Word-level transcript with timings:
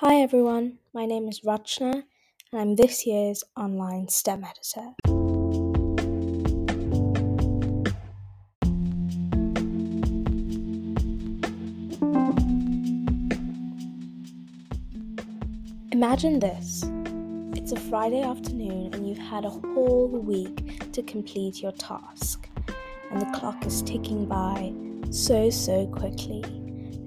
Hi 0.00 0.20
everyone, 0.20 0.78
my 0.94 1.06
name 1.06 1.26
is 1.26 1.40
Rachna 1.40 2.04
and 2.52 2.60
I'm 2.60 2.76
this 2.76 3.04
year's 3.04 3.42
online 3.56 4.06
STEM 4.06 4.44
editor. 4.44 4.94
Imagine 15.90 16.38
this. 16.38 16.84
It's 17.56 17.72
a 17.72 17.80
Friday 17.90 18.22
afternoon 18.22 18.94
and 18.94 19.08
you've 19.08 19.18
had 19.18 19.44
a 19.44 19.50
whole 19.50 20.06
week 20.06 20.92
to 20.92 21.02
complete 21.02 21.60
your 21.60 21.72
task, 21.72 22.48
and 23.10 23.20
the 23.20 23.36
clock 23.36 23.66
is 23.66 23.82
ticking 23.82 24.26
by 24.26 24.72
so, 25.10 25.50
so 25.50 25.88
quickly 25.88 26.57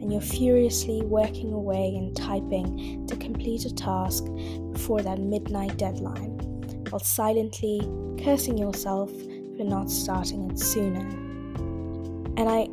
and 0.02 0.12
you're 0.12 0.22
furiously 0.22 1.04
working 1.04 1.54
away 1.54 1.94
and 1.96 2.16
typing 2.16 3.06
to 3.08 3.16
complete 3.16 3.66
a 3.66 3.74
task 3.74 4.26
before 4.74 5.02
that 5.02 5.20
midnight 5.20 5.78
deadline, 5.78 6.38
while 6.90 7.00
silently 7.00 7.82
cursing 8.24 8.58
yourself 8.58 9.12
for 9.58 9.64
not 9.64 9.90
starting 9.90 10.50
it 10.50 10.58
sooner. 10.60 11.08
And 12.38 12.50
I 12.50 12.68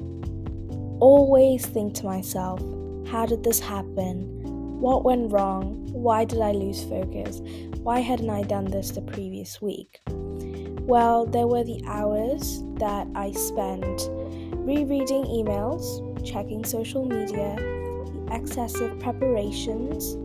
always 1.00 1.66
think 1.66 1.94
to 1.94 2.06
myself, 2.06 2.60
how 3.08 3.26
did 3.26 3.44
this 3.44 3.60
happen? 3.60 4.38
What 4.80 5.04
went 5.04 5.30
wrong? 5.32 5.86
Why 5.92 6.24
did 6.24 6.40
I 6.40 6.52
lose 6.52 6.84
focus? 6.84 7.40
Why 7.82 8.00
hadn't 8.00 8.30
I 8.30 8.42
done 8.42 8.64
this 8.64 8.90
the 8.90 9.02
previous 9.02 9.60
week? 9.60 10.00
Well, 10.08 11.26
there 11.26 11.46
were 11.46 11.64
the 11.64 11.82
hours 11.86 12.62
that 12.76 13.06
I 13.14 13.32
spent 13.32 14.08
rereading 14.56 15.24
emails, 15.24 15.84
checking 16.24 16.64
social 16.64 17.04
media, 17.04 17.56
the 17.56 18.28
excessive 18.32 18.98
preparations, 19.00 20.16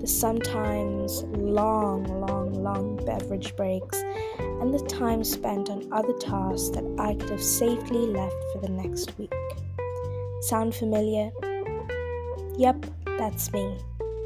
the 0.00 0.06
sometimes 0.06 1.24
long, 1.24 2.04
long, 2.20 2.62
long 2.62 2.96
beverage 3.04 3.54
breaks, 3.56 4.02
and 4.38 4.72
the 4.72 4.84
time 4.86 5.22
spent 5.22 5.68
on 5.68 5.86
other 5.92 6.12
tasks 6.14 6.70
that 6.70 6.84
I 6.98 7.14
could 7.14 7.30
have 7.30 7.42
safely 7.42 8.06
left 8.06 8.36
for 8.52 8.60
the 8.62 8.70
next 8.70 9.16
week. 9.18 9.32
Sound 10.42 10.74
familiar? 10.74 11.30
Yep, 12.56 12.86
that's 13.18 13.52
me. 13.52 13.76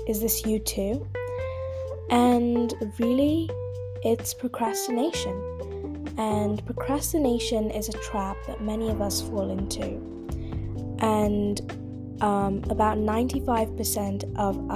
Is 0.06 0.20
this 0.20 0.44
you 0.46 0.58
too? 0.58 1.06
And 2.10 2.72
really, 2.98 3.50
it's 4.04 4.34
procrastination. 4.34 6.14
And 6.18 6.64
procrastination 6.64 7.70
is 7.70 7.88
a 7.88 7.92
trap 7.94 8.36
that 8.46 8.62
many 8.62 8.90
of 8.90 9.00
us 9.00 9.20
fall 9.22 9.50
into 9.50 10.00
and 11.00 11.60
um, 12.20 12.62
about 12.70 12.98
95% 12.98 14.36
of 14.36 14.70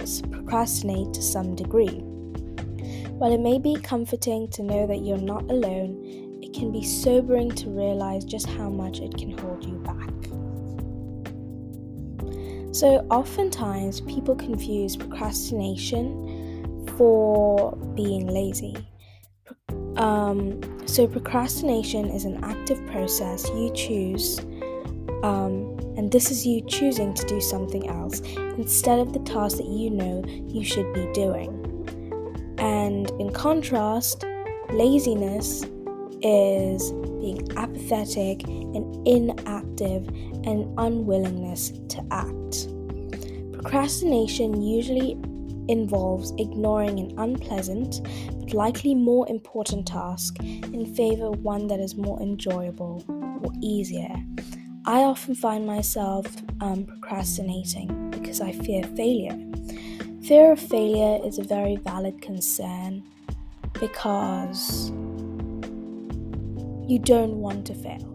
us 0.00 0.22
procrastinate 0.30 1.12
to 1.14 1.22
some 1.22 1.54
degree. 1.54 2.02
While 3.18 3.32
it 3.32 3.40
may 3.40 3.58
be 3.58 3.76
comforting 3.76 4.48
to 4.48 4.62
know 4.62 4.86
that 4.86 5.04
you're 5.04 5.18
not 5.18 5.42
alone, 5.50 6.38
it 6.42 6.54
can 6.54 6.72
be 6.72 6.82
sobering 6.82 7.50
to 7.50 7.68
realize 7.68 8.24
just 8.24 8.46
how 8.46 8.70
much 8.70 9.00
it 9.00 9.14
can 9.16 9.36
hold 9.36 9.64
you 9.64 9.74
back. 9.80 10.10
So, 12.72 13.06
oftentimes, 13.10 14.00
people 14.02 14.36
confuse 14.36 14.96
procrastination 14.96 16.86
for 16.96 17.76
being 17.94 18.26
lazy. 18.26 18.76
Um, 19.96 20.60
so, 20.86 21.06
procrastination 21.06 22.06
is 22.06 22.24
an 22.24 22.42
active 22.42 22.84
process 22.86 23.46
you 23.50 23.72
choose 23.74 24.40
um, 25.22 25.76
and 25.96 26.10
this 26.10 26.30
is 26.30 26.46
you 26.46 26.62
choosing 26.62 27.14
to 27.14 27.26
do 27.26 27.40
something 27.40 27.88
else 27.88 28.20
instead 28.58 28.98
of 28.98 29.12
the 29.12 29.18
task 29.20 29.58
that 29.58 29.66
you 29.66 29.90
know 29.90 30.24
you 30.26 30.64
should 30.64 30.92
be 30.94 31.10
doing. 31.12 31.56
And 32.58 33.10
in 33.20 33.30
contrast, 33.32 34.24
laziness 34.70 35.64
is 36.22 36.92
being 37.20 37.48
apathetic 37.56 38.42
and 38.44 39.06
inactive 39.06 40.06
and 40.44 40.72
unwillingness 40.78 41.70
to 41.88 42.04
act. 42.10 42.68
Procrastination 43.52 44.62
usually 44.62 45.12
involves 45.68 46.32
ignoring 46.38 46.98
an 46.98 47.14
unpleasant 47.18 48.00
but 48.40 48.54
likely 48.54 48.94
more 48.94 49.28
important 49.28 49.86
task 49.86 50.38
in 50.40 50.94
favor 50.94 51.26
of 51.26 51.42
one 51.42 51.66
that 51.68 51.78
is 51.78 51.94
more 51.94 52.20
enjoyable 52.20 53.04
or 53.08 53.52
easier. 53.62 54.14
I 54.86 55.00
often 55.00 55.34
find 55.34 55.66
myself 55.66 56.26
um, 56.60 56.84
procrastinating 56.84 58.10
because 58.10 58.40
I 58.40 58.52
fear 58.52 58.82
failure. 58.82 59.38
Fear 60.22 60.52
of 60.52 60.60
failure 60.60 61.20
is 61.24 61.38
a 61.38 61.44
very 61.44 61.76
valid 61.76 62.22
concern 62.22 63.02
because 63.74 64.90
you 66.88 66.98
don't 66.98 67.36
want 67.36 67.66
to 67.66 67.74
fail. 67.74 68.06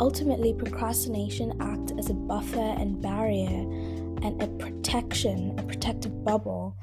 Ultimately, 0.00 0.54
procrastination 0.54 1.56
acts 1.60 1.92
as 1.98 2.08
a 2.08 2.14
buffer 2.14 2.58
and 2.58 3.02
barrier 3.02 3.46
and 4.22 4.40
a 4.42 4.46
protection, 4.46 5.58
a 5.58 5.62
protective 5.62 6.24
bubble, 6.24 6.76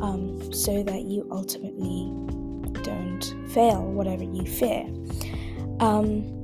um, 0.00 0.52
so 0.52 0.82
that 0.84 1.02
you 1.02 1.28
ultimately 1.30 2.10
don't 2.82 3.34
fail 3.50 3.82
whatever 3.82 4.24
you 4.24 4.44
fear. 4.46 4.86
Um, 5.80 6.39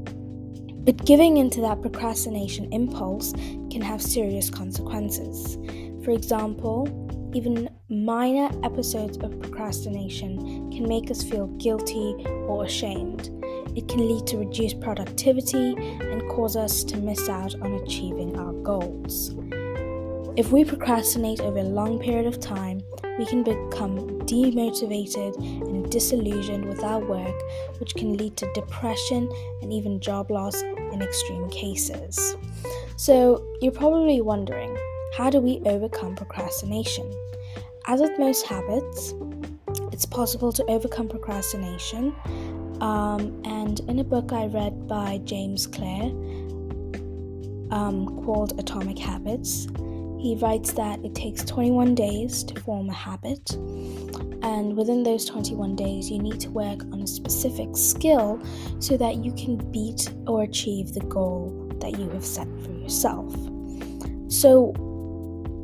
but 0.87 1.05
giving 1.05 1.37
into 1.37 1.61
that 1.61 1.83
procrastination 1.83 2.73
impulse 2.73 3.33
can 3.73 3.83
have 3.83 4.01
serious 4.01 4.49
consequences. 4.49 5.59
For 6.05 6.13
example, 6.13 6.89
even 7.35 7.69
minor 7.91 8.49
episodes 8.63 9.19
of 9.19 9.39
procrastination 9.41 10.71
can 10.71 10.89
make 10.89 11.11
us 11.11 11.25
feel 11.25 11.49
guilty 11.59 12.15
or 12.47 12.65
ashamed. 12.65 13.31
It 13.77 13.89
can 13.89 14.09
lead 14.09 14.29
to 14.29 14.39
reduced 14.39 14.81
productivity 14.81 15.75
and 15.77 16.23
cause 16.31 16.57
us 16.57 16.85
to 16.85 16.97
miss 16.97 17.29
out 17.29 17.57
on 17.57 17.75
achieving 17.75 18.39
our 18.39 18.53
goals. 18.53 19.35
If 20.37 20.53
we 20.53 20.65
procrastinate 20.65 21.41
over 21.41 21.59
a 21.59 21.65
long 21.65 21.99
period 21.99 22.27
of 22.27 22.39
time, 22.39 22.81
we 23.19 23.27
can 23.27 23.43
become 23.43 24.21
demotivated 24.21 25.37
and 25.37 25.76
disillusioned 25.91 26.65
with 26.65 26.83
our 26.83 27.01
work, 27.01 27.35
which 27.79 27.95
can 27.95 28.17
lead 28.17 28.37
to 28.37 28.53
depression 28.53 29.31
and 29.63 29.73
even 29.73 30.01
job 30.01 30.31
loss 30.31 30.63
in 30.63 31.03
extreme 31.03 31.49
cases. 31.51 32.37
So, 32.97 33.45
you're 33.61 33.73
probably 33.73 34.21
wondering 34.21 34.77
how 35.17 35.31
do 35.31 35.41
we 35.41 35.61
overcome 35.65 36.15
procrastination? 36.15 37.11
As 37.87 38.01
with 38.01 38.19
most 38.19 38.47
habits, 38.47 39.15
it's 39.93 40.05
possible 40.05 40.53
to 40.53 40.65
overcome 40.65 41.09
procrastination. 41.09 42.15
Um, 42.81 43.41
and 43.45 43.81
in 43.89 43.99
a 43.99 44.05
book 44.05 44.33
I 44.33 44.47
read 44.47 44.87
by 44.87 45.19
James 45.25 45.67
Clear 45.67 46.13
um, 47.71 48.23
called 48.25 48.59
Atomic 48.59 48.99
Habits, 48.99 49.67
he 50.27 50.35
writes 50.35 50.73
that 50.73 50.99
it 51.05 51.15
takes 51.15 51.45
21 51.45 51.95
days 51.95 52.43
to 52.43 52.61
form 52.63 52.91
a 52.91 52.93
habit, 52.93 53.53
and 54.43 54.77
within 54.77 55.05
those 55.05 55.25
21 55.25 55.77
days, 55.77 56.11
you 56.11 56.19
need 56.19 56.41
to 56.41 56.51
work 56.51 56.83
on 56.93 57.01
a 57.01 57.07
specific 57.07 57.77
skill 57.77 58.41
so 58.81 58.97
that 58.97 59.19
you 59.25 59.33
can 59.35 59.57
beat 59.71 60.13
or 60.27 60.43
achieve 60.43 60.95
the 60.95 61.01
goal 61.01 61.71
that 61.81 61.97
you 61.97 62.11
have 62.11 62.25
set 62.25 62.49
for 62.65 62.73
yourself. 62.73 63.33
So, 64.27 64.73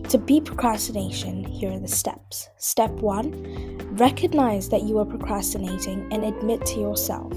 to 0.09 0.19
beat 0.19 0.45
procrastination, 0.45 1.43
here 1.43 1.73
are 1.73 1.81
the 1.81 1.89
steps. 1.89 2.49
Step 2.59 2.93
one 3.01 3.33
recognize 3.97 4.69
that 4.69 4.85
you 4.85 4.97
are 4.99 5.05
procrastinating 5.05 6.07
and 6.13 6.25
admit 6.25 6.65
to 6.67 6.79
yourself 6.79 7.33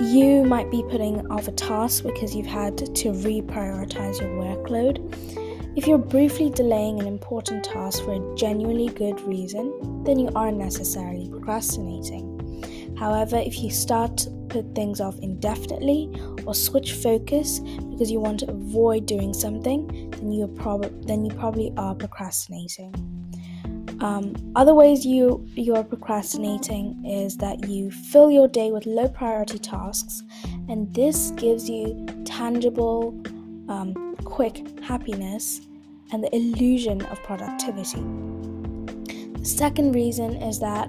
you 0.00 0.44
might 0.44 0.70
be 0.70 0.82
putting 0.84 1.30
off 1.30 1.46
a 1.46 1.52
task 1.52 2.04
because 2.04 2.34
you've 2.34 2.46
had 2.46 2.78
to 2.78 3.08
reprioritize 3.10 4.20
your 4.20 4.30
workload. 4.30 4.98
If 5.76 5.86
you're 5.86 5.98
briefly 5.98 6.50
delaying 6.50 7.00
an 7.00 7.06
important 7.06 7.64
task 7.64 8.02
for 8.04 8.14
a 8.14 8.36
genuinely 8.36 8.88
good 8.88 9.20
reason, 9.20 10.02
then 10.04 10.18
you 10.18 10.30
aren't 10.34 10.58
necessarily 10.58 11.28
procrastinating. 11.28 12.96
However, 12.98 13.36
if 13.36 13.62
you 13.62 13.70
start 13.70 14.16
to 14.18 14.30
put 14.48 14.74
things 14.74 15.00
off 15.00 15.18
indefinitely 15.20 16.10
or 16.46 16.54
switch 16.54 16.94
focus 16.94 17.60
because 17.60 18.10
you 18.10 18.20
want 18.20 18.40
to 18.40 18.50
avoid 18.50 19.06
doing 19.06 19.32
something, 19.32 20.10
then 20.10 20.32
you 20.32 20.48
prob- 20.48 21.06
then 21.06 21.24
you 21.24 21.30
probably 21.34 21.72
are 21.76 21.94
procrastinating. 21.94 23.19
Um, 24.00 24.34
other 24.56 24.74
ways 24.74 25.04
you 25.04 25.46
you 25.54 25.74
are 25.74 25.84
procrastinating 25.84 27.04
is 27.04 27.36
that 27.36 27.68
you 27.68 27.90
fill 27.90 28.30
your 28.30 28.48
day 28.48 28.72
with 28.72 28.86
low 28.86 29.08
priority 29.08 29.58
tasks, 29.58 30.22
and 30.68 30.92
this 30.94 31.32
gives 31.32 31.68
you 31.68 32.06
tangible, 32.24 33.14
um, 33.68 34.16
quick 34.24 34.66
happiness 34.82 35.60
and 36.12 36.24
the 36.24 36.34
illusion 36.34 37.02
of 37.06 37.22
productivity. 37.22 38.00
The 39.38 39.44
second 39.44 39.92
reason 39.94 40.36
is 40.36 40.58
that 40.60 40.88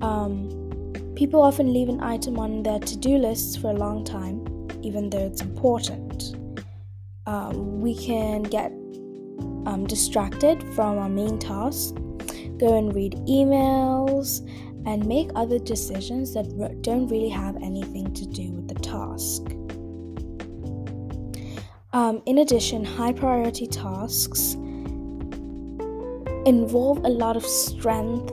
um, 0.00 1.12
people 1.14 1.42
often 1.42 1.72
leave 1.72 1.88
an 1.88 2.02
item 2.02 2.38
on 2.38 2.62
their 2.62 2.78
to 2.78 2.96
do 2.96 3.18
lists 3.18 3.56
for 3.56 3.70
a 3.70 3.74
long 3.74 4.04
time, 4.04 4.68
even 4.82 5.10
though 5.10 5.26
it's 5.26 5.42
important. 5.42 6.34
Um, 7.26 7.80
we 7.80 7.94
can 7.94 8.42
get 8.42 8.72
um, 9.66 9.86
distracted 9.86 10.62
from 10.74 10.98
our 10.98 11.08
main 11.08 11.38
task, 11.38 11.94
go 12.62 12.78
and 12.78 12.94
read 12.94 13.14
emails, 13.26 14.46
and 14.86 15.04
make 15.06 15.30
other 15.34 15.58
decisions 15.58 16.32
that 16.34 16.46
don't 16.82 17.08
really 17.08 17.28
have 17.28 17.56
anything 17.56 18.12
to 18.14 18.24
do 18.26 18.52
with 18.52 18.68
the 18.68 18.74
task. 18.76 19.42
Um, 21.92 22.22
in 22.24 22.38
addition, 22.38 22.84
high 22.84 23.12
priority 23.12 23.66
tasks 23.66 24.54
involve 26.46 27.04
a 27.04 27.08
lot 27.08 27.36
of 27.36 27.44
strength 27.44 28.30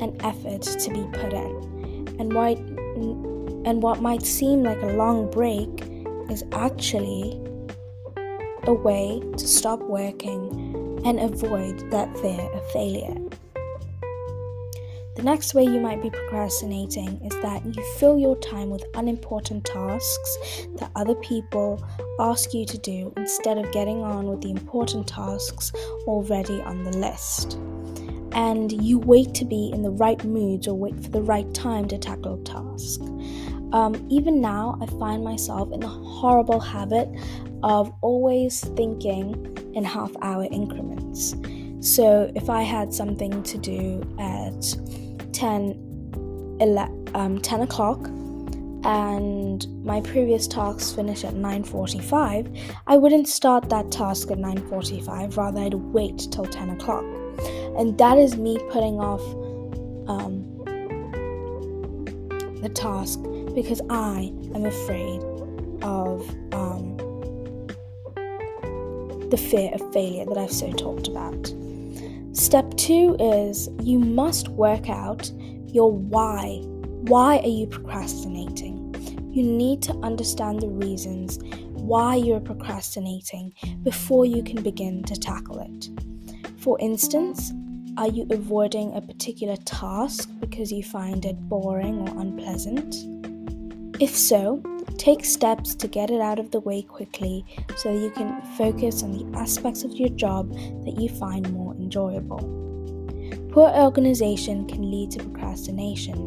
and 0.00 0.20
effort 0.24 0.62
to 0.62 0.90
be 0.90 1.04
put 1.12 1.32
in. 1.32 2.16
And 2.18 2.32
and 3.66 3.82
what 3.82 4.00
might 4.00 4.24
seem 4.24 4.62
like 4.62 4.80
a 4.82 4.92
long 4.92 5.30
break 5.30 5.68
is 6.30 6.44
actually 6.52 7.40
a 8.64 8.72
way 8.72 9.20
to 9.36 9.48
stop 9.48 9.80
working 9.80 11.02
and 11.04 11.18
avoid 11.18 11.90
that 11.90 12.16
fear 12.18 12.40
of 12.40 12.70
failure. 12.70 13.14
The 15.16 15.22
next 15.22 15.54
way 15.54 15.62
you 15.62 15.78
might 15.78 16.02
be 16.02 16.10
procrastinating 16.10 17.20
is 17.24 17.40
that 17.40 17.64
you 17.64 17.84
fill 17.98 18.18
your 18.18 18.36
time 18.38 18.68
with 18.68 18.84
unimportant 18.94 19.64
tasks 19.64 20.66
that 20.76 20.90
other 20.96 21.14
people 21.14 21.84
ask 22.18 22.52
you 22.52 22.66
to 22.66 22.78
do 22.78 23.12
instead 23.16 23.56
of 23.56 23.70
getting 23.70 24.02
on 24.02 24.26
with 24.26 24.40
the 24.40 24.50
important 24.50 25.06
tasks 25.06 25.72
already 26.08 26.60
on 26.62 26.82
the 26.82 26.98
list. 26.98 27.54
And 28.32 28.72
you 28.72 28.98
wait 28.98 29.34
to 29.34 29.44
be 29.44 29.70
in 29.72 29.82
the 29.82 29.90
right 29.90 30.22
mood 30.24 30.66
or 30.66 30.74
wait 30.74 31.00
for 31.00 31.10
the 31.10 31.22
right 31.22 31.52
time 31.54 31.86
to 31.88 31.98
tackle 31.98 32.34
a 32.34 32.42
task. 32.42 33.00
Um, 33.72 34.06
even 34.10 34.40
now, 34.40 34.76
I 34.80 34.86
find 34.98 35.22
myself 35.22 35.72
in 35.72 35.78
the 35.78 35.86
horrible 35.86 36.58
habit 36.58 37.08
of 37.62 37.92
always 38.00 38.60
thinking 38.76 39.56
in 39.74 39.84
half 39.84 40.10
hour 40.22 40.48
increments. 40.50 41.36
So 41.80 42.32
if 42.34 42.48
I 42.48 42.62
had 42.62 42.94
something 42.94 43.42
to 43.42 43.58
do 43.58 44.02
at 44.18 44.74
10, 45.34 46.56
11, 46.60 47.08
um, 47.14 47.40
10 47.40 47.60
o'clock 47.60 48.08
and 48.84 49.66
my 49.82 50.00
previous 50.02 50.46
tasks 50.46 50.92
finish 50.92 51.24
at 51.24 51.34
9.45 51.34 52.74
i 52.86 52.96
wouldn't 52.96 53.26
start 53.26 53.68
that 53.70 53.90
task 53.90 54.30
at 54.30 54.38
9.45 54.38 55.36
rather 55.36 55.60
i'd 55.60 55.74
wait 55.74 56.28
till 56.30 56.44
10 56.44 56.70
o'clock. 56.70 57.04
And 57.78 57.98
that 57.98 58.18
is 58.18 58.36
me 58.36 58.58
putting 58.70 59.00
off 59.00 59.22
um, 60.08 60.44
the 62.60 62.68
task 62.68 63.20
because 63.54 63.80
i 63.90 64.32
am 64.54 64.64
afraid 64.66 65.22
of 65.82 66.28
um, 66.52 66.96
the 69.30 69.36
fear 69.36 69.70
of 69.74 69.92
failure 69.92 70.26
that 70.26 70.38
i've 70.38 70.52
so 70.52 70.70
talked 70.72 71.08
about 71.08 71.52
Step 72.34 72.76
two 72.76 73.16
is 73.20 73.68
you 73.80 74.00
must 74.00 74.48
work 74.48 74.90
out 74.90 75.30
your 75.68 75.92
why. 75.92 76.58
Why 77.02 77.38
are 77.38 77.46
you 77.46 77.68
procrastinating? 77.68 78.92
You 79.30 79.44
need 79.44 79.82
to 79.82 79.92
understand 79.98 80.60
the 80.60 80.68
reasons 80.68 81.38
why 81.70 82.16
you're 82.16 82.40
procrastinating 82.40 83.54
before 83.84 84.26
you 84.26 84.42
can 84.42 84.64
begin 84.64 85.04
to 85.04 85.14
tackle 85.14 85.60
it. 85.60 85.88
For 86.58 86.76
instance, 86.80 87.52
are 87.96 88.08
you 88.08 88.26
avoiding 88.30 88.96
a 88.96 89.00
particular 89.00 89.56
task 89.58 90.28
because 90.40 90.72
you 90.72 90.82
find 90.82 91.24
it 91.24 91.36
boring 91.48 92.00
or 92.00 92.20
unpleasant? 92.20 92.96
If 94.00 94.10
so, 94.10 94.60
Take 94.98 95.24
steps 95.24 95.74
to 95.76 95.88
get 95.88 96.10
it 96.10 96.20
out 96.20 96.38
of 96.38 96.50
the 96.50 96.60
way 96.60 96.82
quickly 96.82 97.44
so 97.76 97.92
you 97.92 98.10
can 98.10 98.40
focus 98.56 99.02
on 99.02 99.12
the 99.12 99.38
aspects 99.38 99.82
of 99.82 99.92
your 99.92 100.08
job 100.10 100.52
that 100.84 100.98
you 100.98 101.08
find 101.08 101.52
more 101.52 101.73
enjoyable. 101.94 102.42
Poor 103.52 103.70
organization 103.70 104.66
can 104.66 104.90
lead 104.90 105.12
to 105.12 105.20
procrastination. 105.20 106.18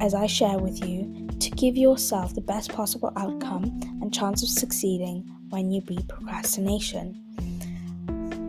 as 0.00 0.14
I 0.14 0.26
share 0.26 0.58
with 0.58 0.84
you 0.84 1.28
to 1.40 1.50
give 1.50 1.76
yourself 1.76 2.34
the 2.34 2.40
best 2.40 2.72
possible 2.72 3.12
outcome 3.16 3.64
and 4.00 4.14
chance 4.14 4.42
of 4.42 4.48
succeeding 4.48 5.28
when 5.50 5.70
you 5.70 5.80
beat 5.82 6.08
procrastination. 6.08 7.20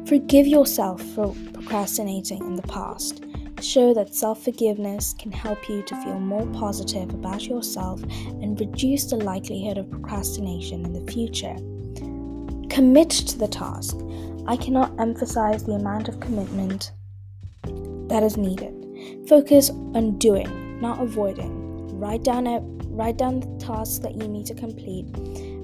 Forgive 0.07 0.45
yourself 0.45 1.01
for 1.01 1.35
procrastinating 1.53 2.39
in 2.39 2.55
the 2.55 2.61
past. 2.63 3.23
Show 3.61 3.93
that 3.95 4.13
self 4.13 4.43
forgiveness 4.43 5.15
can 5.17 5.31
help 5.31 5.67
you 5.67 5.81
to 5.83 5.95
feel 6.03 6.19
more 6.19 6.45
positive 6.47 7.09
about 7.11 7.47
yourself 7.47 8.03
and 8.03 8.59
reduce 8.59 9.05
the 9.05 9.15
likelihood 9.15 9.77
of 9.79 9.89
procrastination 9.89 10.85
in 10.85 10.93
the 10.93 11.11
future. 11.11 11.55
Commit 12.69 13.09
to 13.09 13.37
the 13.39 13.47
task. 13.47 13.97
I 14.45 14.57
cannot 14.57 14.99
emphasize 14.99 15.63
the 15.63 15.73
amount 15.73 16.07
of 16.07 16.19
commitment 16.19 16.91
that 18.15 18.23
is 18.23 18.37
needed. 18.37 18.73
Focus 19.27 19.69
on 19.69 20.17
doing, 20.19 20.79
not 20.79 21.01
avoiding. 21.01 21.99
Write 21.99 22.23
down 22.23 22.47
a, 22.47 22.59
write 22.87 23.17
down 23.17 23.41
the 23.41 23.47
tasks 23.57 23.99
that 23.99 24.15
you 24.15 24.25
need 24.25 24.45
to 24.45 24.53
complete 24.55 25.05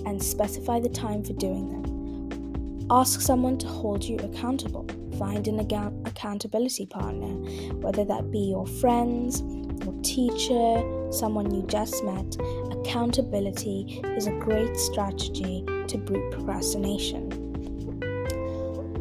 and 0.06 0.22
specify 0.22 0.78
the 0.78 0.90
time 0.90 1.24
for 1.24 1.32
doing 1.32 1.70
them. 1.70 2.88
Ask 2.92 3.22
someone 3.22 3.58
to 3.60 3.68
hold 3.68 4.04
you 4.04 4.18
accountable. 4.18 4.86
Find 5.18 5.48
an 5.48 5.62
account- 5.62 6.06
accountability 6.06 6.88
partner, 6.88 7.30
whether 7.76 8.04
that 8.04 8.32
be 8.32 8.40
your 8.40 8.68
friends, 8.68 9.42
your 9.86 9.94
teacher, 10.02 10.84
someone 11.10 11.56
you 11.56 11.62
just 11.68 12.04
met. 12.04 12.36
Accountability 12.70 14.02
is 14.18 14.28
a 14.28 14.38
great 14.40 14.76
strategy 14.76 15.64
to 15.88 15.98
beat 15.98 16.32
procrastination. 16.32 17.30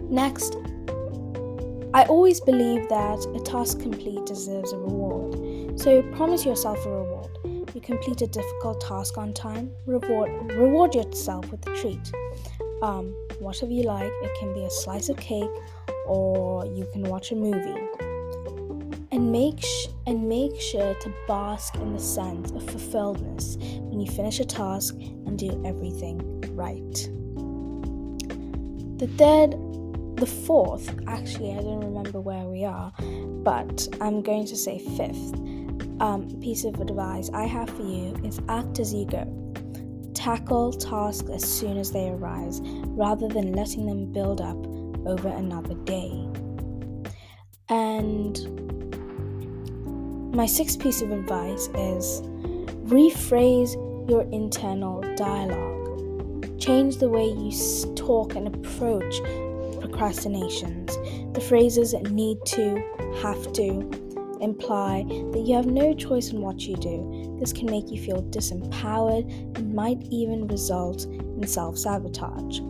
Next, 0.09 0.57
I 1.92 2.04
always 2.04 2.40
believe 2.40 2.88
that 2.88 3.18
a 3.35 3.40
task 3.40 3.80
complete 3.80 4.25
deserves 4.25 4.73
a 4.73 4.78
reward. 4.78 5.78
So 5.80 6.02
promise 6.14 6.44
yourself 6.44 6.85
a 6.87 6.90
reward. 6.90 7.30
You 7.75 7.80
complete 7.80 8.23
a 8.23 8.28
difficult 8.28 8.80
task 8.80 9.18
on 9.18 9.32
time, 9.32 9.73
reward, 9.87 10.52
reward 10.52 10.94
yourself 10.94 11.50
with 11.50 11.66
a 11.66 11.75
treat. 11.76 12.12
Um, 12.82 13.09
whatever 13.40 13.73
you 13.73 13.82
like, 13.82 14.04
it 14.06 14.38
can 14.38 14.54
be 14.54 14.64
a 14.64 14.70
slice 14.70 15.09
of 15.09 15.16
cake 15.16 15.50
or 16.06 16.64
you 16.66 16.87
can 16.92 17.02
watch 17.02 17.32
a 17.32 17.35
movie. 17.35 17.80
And 19.12 19.32
make, 19.32 19.61
sh- 19.61 19.88
and 20.06 20.28
make 20.28 20.61
sure 20.61 20.94
to 20.94 21.14
bask 21.26 21.75
in 21.75 21.92
the 21.92 21.99
sense 21.99 22.52
of 22.52 22.62
fulfilledness 22.62 23.56
when 23.80 24.00
you 24.00 24.11
finish 24.11 24.38
a 24.38 24.44
task 24.44 24.94
and 24.94 25.37
do 25.37 25.61
everything 25.64 26.40
right. 26.54 26.94
The 28.99 29.09
third, 29.16 29.56
the 30.21 30.27
fourth, 30.27 30.95
actually, 31.07 31.53
I 31.53 31.62
don't 31.62 31.81
remember 31.81 32.21
where 32.21 32.45
we 32.45 32.65
are, 32.65 32.93
but 33.43 33.89
I'm 34.03 34.21
going 34.21 34.47
to 34.47 34.57
say 34.57 34.79
fifth 34.79 35.35
um, 36.00 36.29
piece 36.43 36.65
of 36.65 36.79
advice 36.79 37.31
I 37.33 37.47
have 37.47 37.71
for 37.71 37.83
you 37.83 38.15
is 38.23 38.39
act 38.49 38.79
as 38.79 38.93
you 38.93 39.07
go. 39.07 39.25
Tackle 40.12 40.75
tasks 40.75 41.31
as 41.31 41.43
soon 41.43 41.79
as 41.79 41.91
they 41.91 42.11
arise 42.11 42.61
rather 42.62 43.29
than 43.29 43.55
letting 43.55 43.87
them 43.87 44.12
build 44.12 44.43
up 44.43 44.59
over 45.07 45.29
another 45.29 45.75
day. 45.85 46.29
And 47.71 48.39
my 50.35 50.45
sixth 50.45 50.81
piece 50.81 51.00
of 51.00 51.12
advice 51.12 51.69
is 51.75 52.21
rephrase 52.85 53.75
your 54.09 54.23
internal 54.33 55.00
dialogue. 55.17 56.61
Change 56.61 56.99
the 56.99 57.09
way 57.09 57.25
you 57.25 57.50
talk 57.95 58.35
and 58.35 58.55
approach 58.55 59.15
procrastinations. 59.90 60.97
The 61.35 61.40
phrases 61.40 61.92
need 62.11 62.38
to, 62.47 62.82
have 63.23 63.52
to, 63.54 64.11
imply 64.40 65.02
that 65.32 65.44
you 65.47 65.54
have 65.54 65.66
no 65.66 65.94
choice 65.94 66.30
in 66.30 66.40
what 66.40 66.62
you 66.62 66.76
do. 66.76 67.37
This 67.38 67.52
can 67.52 67.66
make 67.66 67.90
you 67.90 68.02
feel 68.02 68.23
disempowered 68.23 69.28
and 69.56 69.75
might 69.75 70.02
even 70.11 70.49
result 70.49 71.04
in 71.04 71.47
self 71.47 71.78
sabotage. 71.78 72.61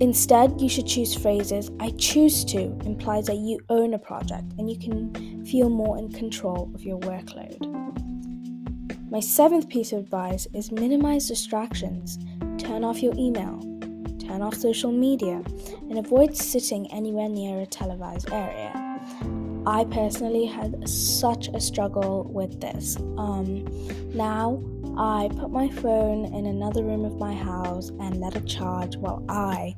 Instead, 0.00 0.60
you 0.60 0.68
should 0.68 0.86
choose 0.86 1.14
phrases 1.14 1.70
I 1.78 1.90
choose 1.90 2.44
to 2.46 2.58
implies 2.84 3.26
that 3.26 3.36
you 3.36 3.60
own 3.68 3.94
a 3.94 3.98
project 3.98 4.44
and 4.58 4.68
you 4.70 4.78
can 4.78 5.44
feel 5.44 5.68
more 5.68 5.98
in 5.98 6.10
control 6.10 6.70
of 6.74 6.82
your 6.82 6.98
workload. 7.00 7.58
My 9.10 9.20
seventh 9.20 9.68
piece 9.68 9.92
of 9.92 10.00
advice 10.00 10.48
is 10.54 10.72
minimize 10.72 11.28
distractions. 11.28 12.18
Turn 12.58 12.82
off 12.82 13.02
your 13.02 13.14
email, 13.16 13.60
turn 14.32 14.40
off 14.40 14.54
social 14.54 14.90
media, 14.90 15.42
and 15.90 15.98
avoid 15.98 16.34
sitting 16.34 16.90
anywhere 16.90 17.28
near 17.28 17.60
a 17.60 17.66
televised 17.66 18.32
area. 18.32 18.72
I 19.66 19.84
personally 19.84 20.46
had 20.46 20.88
such 20.88 21.48
a 21.48 21.60
struggle 21.60 22.24
with 22.24 22.58
this. 22.58 22.96
Um, 23.18 23.64
now 24.14 24.62
I 24.96 25.28
put 25.38 25.50
my 25.50 25.68
phone 25.68 26.34
in 26.34 26.46
another 26.46 26.82
room 26.82 27.04
of 27.04 27.18
my 27.18 27.34
house 27.34 27.90
and 28.00 28.20
let 28.20 28.34
it 28.34 28.46
charge 28.46 28.96
while 28.96 29.22
I 29.28 29.76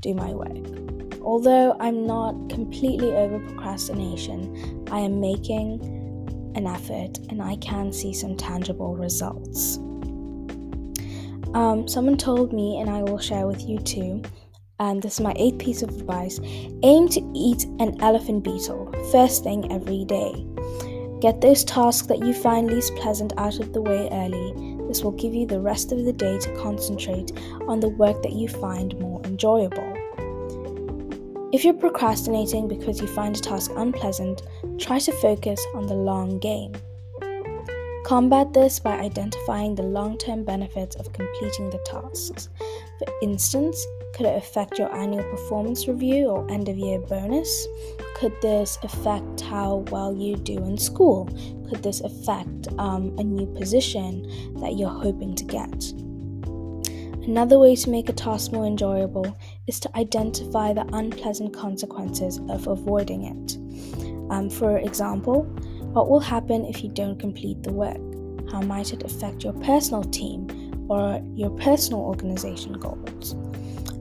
do 0.00 0.12
my 0.12 0.34
work. 0.34 1.18
Although 1.22 1.74
I'm 1.80 2.06
not 2.06 2.34
completely 2.50 3.12
over 3.12 3.38
procrastination, 3.38 4.86
I 4.90 4.98
am 4.98 5.18
making 5.18 5.80
an 6.56 6.66
effort 6.66 7.18
and 7.30 7.42
I 7.42 7.56
can 7.56 7.90
see 7.90 8.12
some 8.12 8.36
tangible 8.36 8.94
results. 8.96 9.78
Um, 11.54 11.86
someone 11.86 12.16
told 12.16 12.52
me, 12.52 12.80
and 12.80 12.90
I 12.90 13.02
will 13.02 13.18
share 13.18 13.46
with 13.46 13.68
you 13.68 13.78
too, 13.78 14.22
and 14.80 15.00
this 15.00 15.14
is 15.14 15.20
my 15.20 15.32
eighth 15.36 15.58
piece 15.58 15.82
of 15.82 15.90
advice 15.90 16.40
aim 16.82 17.08
to 17.08 17.32
eat 17.34 17.64
an 17.78 17.96
elephant 18.02 18.42
beetle 18.42 18.92
first 19.12 19.44
thing 19.44 19.70
every 19.70 20.04
day. 20.04 20.44
Get 21.20 21.40
those 21.40 21.64
tasks 21.64 22.08
that 22.08 22.18
you 22.18 22.34
find 22.34 22.66
least 22.66 22.96
pleasant 22.96 23.32
out 23.38 23.60
of 23.60 23.72
the 23.72 23.80
way 23.80 24.08
early. 24.10 24.52
This 24.88 25.02
will 25.02 25.12
give 25.12 25.32
you 25.32 25.46
the 25.46 25.60
rest 25.60 25.92
of 25.92 26.04
the 26.04 26.12
day 26.12 26.38
to 26.38 26.56
concentrate 26.56 27.32
on 27.68 27.80
the 27.80 27.88
work 27.88 28.22
that 28.22 28.32
you 28.32 28.48
find 28.48 28.98
more 28.98 29.22
enjoyable. 29.24 29.94
If 31.52 31.64
you're 31.64 31.72
procrastinating 31.74 32.66
because 32.66 33.00
you 33.00 33.06
find 33.06 33.36
a 33.36 33.40
task 33.40 33.70
unpleasant, 33.76 34.42
try 34.76 34.98
to 34.98 35.12
focus 35.12 35.64
on 35.74 35.86
the 35.86 35.94
long 35.94 36.40
game. 36.40 36.72
Combat 38.04 38.52
this 38.52 38.78
by 38.78 38.98
identifying 38.98 39.74
the 39.74 39.82
long 39.82 40.18
term 40.18 40.44
benefits 40.44 40.94
of 40.96 41.10
completing 41.14 41.70
the 41.70 41.78
tasks. 41.86 42.50
For 42.98 43.06
instance, 43.22 43.82
could 44.14 44.26
it 44.26 44.36
affect 44.36 44.78
your 44.78 44.94
annual 44.94 45.24
performance 45.30 45.88
review 45.88 46.26
or 46.26 46.50
end 46.50 46.68
of 46.68 46.76
year 46.76 46.98
bonus? 46.98 47.66
Could 48.16 48.38
this 48.42 48.78
affect 48.82 49.40
how 49.40 49.86
well 49.90 50.14
you 50.14 50.36
do 50.36 50.58
in 50.58 50.76
school? 50.76 51.30
Could 51.70 51.82
this 51.82 52.02
affect 52.02 52.68
um, 52.76 53.16
a 53.18 53.24
new 53.24 53.46
position 53.46 54.22
that 54.60 54.76
you're 54.76 54.90
hoping 54.90 55.34
to 55.36 55.44
get? 55.44 55.92
Another 57.26 57.58
way 57.58 57.74
to 57.74 57.88
make 57.88 58.10
a 58.10 58.12
task 58.12 58.52
more 58.52 58.66
enjoyable 58.66 59.34
is 59.66 59.80
to 59.80 59.96
identify 59.96 60.74
the 60.74 60.86
unpleasant 60.92 61.54
consequences 61.54 62.38
of 62.50 62.66
avoiding 62.66 63.24
it. 63.24 63.56
Um, 64.30 64.50
for 64.50 64.76
example, 64.76 65.46
what 65.94 66.10
will 66.10 66.18
happen 66.18 66.64
if 66.64 66.82
you 66.82 66.88
don't 66.88 67.20
complete 67.20 67.62
the 67.62 67.72
work? 67.72 68.00
How 68.50 68.60
might 68.62 68.92
it 68.92 69.04
affect 69.04 69.44
your 69.44 69.52
personal 69.52 70.02
team 70.02 70.48
or 70.88 71.22
your 71.36 71.50
personal 71.50 72.00
organization 72.00 72.72
goals? 72.72 73.36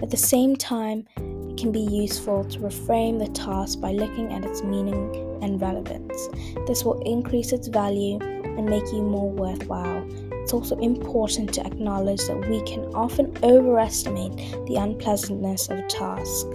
At 0.01 0.09
the 0.09 0.17
same 0.17 0.55
time, 0.55 1.05
it 1.17 1.57
can 1.57 1.71
be 1.71 1.81
useful 1.81 2.45
to 2.45 2.57
reframe 2.57 3.19
the 3.19 3.31
task 3.31 3.79
by 3.79 3.91
looking 3.91 4.33
at 4.33 4.43
its 4.43 4.63
meaning 4.63 5.39
and 5.43 5.61
relevance. 5.61 6.29
This 6.65 6.83
will 6.83 6.99
increase 7.03 7.51
its 7.51 7.67
value 7.67 8.17
and 8.19 8.65
make 8.65 8.91
you 8.91 9.03
more 9.03 9.29
worthwhile. 9.29 10.03
It's 10.41 10.51
also 10.51 10.75
important 10.79 11.53
to 11.53 11.65
acknowledge 11.65 12.21
that 12.25 12.49
we 12.49 12.63
can 12.63 12.85
often 12.95 13.37
overestimate 13.43 14.35
the 14.65 14.77
unpleasantness 14.77 15.69
of 15.69 15.77
a 15.77 15.87
task. 15.87 16.47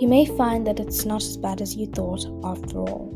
You 0.00 0.08
may 0.08 0.26
find 0.26 0.66
that 0.66 0.80
it's 0.80 1.04
not 1.04 1.22
as 1.22 1.36
bad 1.36 1.60
as 1.60 1.76
you 1.76 1.86
thought 1.86 2.26
after 2.44 2.78
all. 2.78 3.12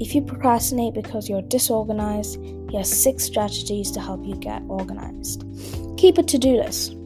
If 0.00 0.14
you 0.14 0.22
procrastinate 0.22 0.94
because 0.94 1.28
you're 1.28 1.42
disorganized, 1.42 2.40
here 2.70 2.80
are 2.80 2.84
six 2.84 3.24
strategies 3.24 3.90
to 3.92 4.00
help 4.00 4.24
you 4.24 4.34
get 4.36 4.62
organized. 4.68 5.44
Keep 5.98 6.18
a 6.18 6.22
to 6.22 6.38
do 6.38 6.56
list. 6.56 6.96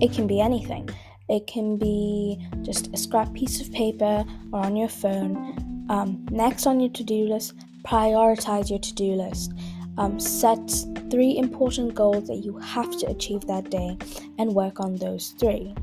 It 0.00 0.12
can 0.12 0.26
be 0.26 0.40
anything. 0.40 0.88
It 1.28 1.46
can 1.46 1.76
be 1.76 2.44
just 2.62 2.92
a 2.92 2.96
scrap 2.96 3.32
piece 3.32 3.60
of 3.60 3.72
paper 3.72 4.24
or 4.52 4.60
on 4.64 4.76
your 4.76 4.88
phone. 4.88 5.86
Um, 5.88 6.26
next 6.30 6.66
on 6.66 6.80
your 6.80 6.90
to 6.90 7.04
do 7.04 7.24
list, 7.26 7.54
prioritize 7.84 8.70
your 8.70 8.78
to 8.80 8.94
do 8.94 9.12
list. 9.12 9.52
Um, 9.98 10.18
set 10.20 10.70
three 11.10 11.36
important 11.36 11.94
goals 11.94 12.28
that 12.28 12.36
you 12.36 12.58
have 12.58 12.90
to 12.98 13.06
achieve 13.06 13.42
that 13.46 13.70
day 13.70 13.96
and 14.38 14.52
work 14.52 14.80
on 14.80 14.96
those 14.96 15.34
three. 15.38 15.74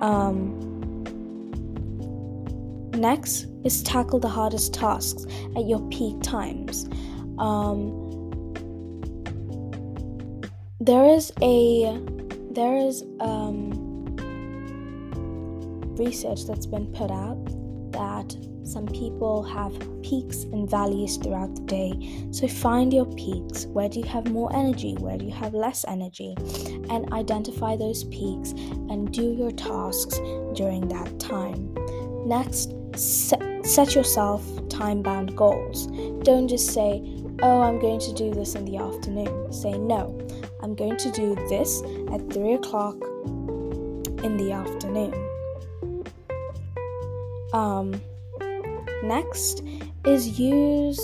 Um, 0.00 0.78
next 2.98 3.46
is 3.64 3.82
tackle 3.82 4.18
the 4.18 4.28
hardest 4.28 4.74
tasks 4.74 5.24
at 5.56 5.66
your 5.66 5.80
peak 5.88 6.20
times. 6.22 6.88
Um, 7.38 8.04
there 10.80 11.04
is 11.04 11.32
a 11.42 12.00
there 12.50 12.76
is 12.76 13.04
um, 13.20 14.16
research 15.96 16.46
that's 16.46 16.66
been 16.66 16.86
put 16.92 17.10
out 17.10 17.44
that 17.92 18.36
some 18.64 18.86
people 18.86 19.42
have 19.42 19.72
peaks 20.02 20.42
and 20.44 20.70
valleys 20.70 21.16
throughout 21.16 21.54
the 21.54 21.62
day. 21.62 22.28
So 22.32 22.46
find 22.46 22.92
your 22.92 23.06
peaks. 23.06 23.64
Where 23.66 23.88
do 23.88 24.00
you 24.00 24.06
have 24.06 24.30
more 24.30 24.54
energy? 24.54 24.94
Where 24.98 25.16
do 25.16 25.24
you 25.24 25.32
have 25.32 25.54
less 25.54 25.86
energy? 25.88 26.34
And 26.90 27.10
identify 27.12 27.76
those 27.76 28.04
peaks 28.04 28.50
and 28.90 29.10
do 29.10 29.32
your 29.32 29.52
tasks 29.52 30.18
during 30.54 30.86
that 30.88 31.18
time. 31.18 31.74
Next, 32.28 32.74
set, 32.94 33.94
yourself 33.94 34.44
time 34.68 35.00
bound 35.00 35.34
goals. 35.34 35.86
Don't 36.24 36.46
just 36.46 36.74
say, 36.74 37.02
oh, 37.40 37.62
I'm 37.62 37.80
going 37.80 37.98
to 38.00 38.12
do 38.12 38.34
this 38.34 38.54
in 38.54 38.66
the 38.66 38.76
afternoon. 38.76 39.50
Say, 39.50 39.78
no, 39.78 40.14
I'm 40.60 40.74
going 40.74 40.98
to 40.98 41.10
do 41.10 41.34
this 41.48 41.82
at 42.12 42.30
3 42.30 42.52
o'clock 42.52 42.96
in 44.22 44.36
the 44.36 44.52
afternoon. 44.52 45.14
Um, 47.54 47.98
next 49.04 49.62
is 50.04 50.38
use 50.38 51.00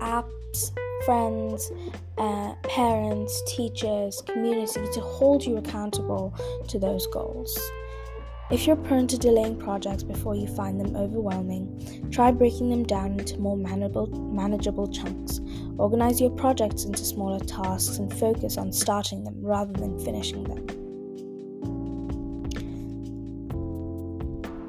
apps, 0.00 0.72
friends, 1.04 1.70
uh, 2.18 2.56
parents, 2.64 3.40
teachers, 3.46 4.20
community 4.26 4.80
to 4.94 5.00
hold 5.00 5.44
you 5.44 5.58
accountable 5.58 6.34
to 6.66 6.80
those 6.80 7.06
goals. 7.06 7.56
If 8.48 8.64
you're 8.64 8.76
prone 8.76 9.08
to 9.08 9.18
delaying 9.18 9.58
projects 9.58 10.04
before 10.04 10.36
you 10.36 10.46
find 10.46 10.80
them 10.80 10.94
overwhelming, 10.94 12.08
try 12.12 12.30
breaking 12.30 12.70
them 12.70 12.84
down 12.84 13.18
into 13.18 13.38
more 13.38 13.56
manageable, 13.56 14.06
manageable 14.06 14.86
chunks. 14.86 15.40
Organize 15.78 16.20
your 16.20 16.30
projects 16.30 16.84
into 16.84 17.04
smaller 17.04 17.40
tasks 17.40 17.98
and 17.98 18.12
focus 18.14 18.56
on 18.56 18.70
starting 18.72 19.24
them 19.24 19.34
rather 19.40 19.72
than 19.72 19.98
finishing 19.98 20.44
them. 20.44 20.64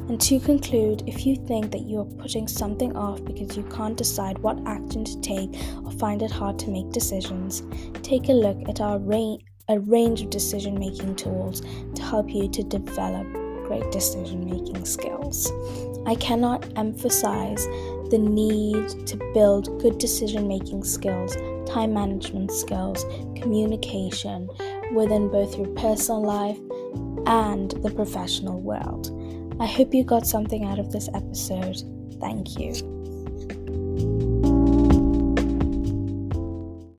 And 0.10 0.20
to 0.22 0.40
conclude, 0.40 1.04
if 1.06 1.28
you 1.28 1.36
think 1.36 1.72
that 1.72 1.82
you 1.82 2.00
are 2.00 2.06
putting 2.06 2.48
something 2.48 2.98
off 2.98 3.24
because 3.26 3.56
you 3.56 3.64
can't 3.66 3.96
decide 3.96 4.40
what 4.40 4.58
action 4.66 5.06
to 5.06 5.22
take 5.22 5.54
or 5.86 5.92
find 5.92 6.24
it 6.24 6.32
hard 6.32 6.58
to 6.60 6.72
make 6.72 6.90
decisions, 6.90 7.62
take 8.02 8.30
a 8.30 8.34
look 8.34 8.58
at 8.68 8.82
our 8.82 8.98
range 8.98 9.44
a 9.70 9.82
range 9.82 10.22
of 10.22 10.30
decision 10.30 10.80
making 10.80 11.14
tools 11.14 11.60
to 11.94 12.02
help 12.02 12.30
you 12.30 12.48
to 12.48 12.64
develop 12.64 13.28
great 13.68 13.92
decision 13.92 14.46
making 14.50 14.86
skills. 14.86 15.52
I 16.06 16.16
cannot 16.16 16.66
emphasize 16.78 17.66
the 18.10 18.18
need 18.18 19.06
to 19.08 19.18
build 19.34 19.82
good 19.82 19.98
decision 19.98 20.48
making 20.48 20.86
skills, 20.86 21.36
time 21.70 21.94
management 21.94 22.52
skills, 22.52 23.04
communication 23.36 24.50
within 24.94 25.28
both 25.28 25.58
your 25.58 25.68
personal 25.76 26.24
life 26.24 26.58
and 27.28 27.72
the 27.84 27.92
professional 27.92 28.62
world. 28.62 29.12
I 29.60 29.66
hope 29.66 29.94
you 29.94 30.04
got 30.04 30.26
something 30.26 30.64
out 30.64 30.80
of 30.80 30.92
this 30.92 31.10
episode. 31.14 31.84
Thank 32.22 32.58
you. 32.58 32.97